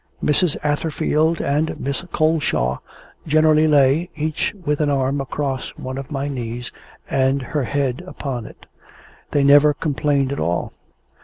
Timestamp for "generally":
3.27-3.67